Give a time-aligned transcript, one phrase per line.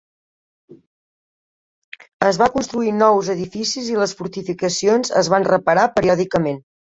[2.29, 6.59] Es van construir nous edificis i les fortificacions es van reparar periòdicament.